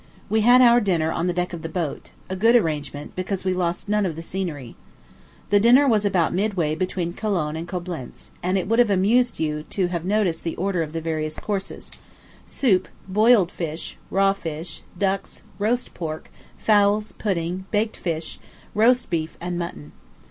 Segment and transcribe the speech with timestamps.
[0.31, 3.53] We had our dinner on the deck of the boat a good arrangement, because we
[3.53, 4.75] lost none of the scenery.
[5.51, 9.61] This dinner was about midway between Cologne and Coblentz; and it would have amused you
[9.69, 11.91] to have noticed the order of the various courses
[12.47, 18.39] soup, boiled beef, raw fish, ducks, roast pork, fowls, pudding, baked fish,
[18.73, 19.91] roast beef, and mutton.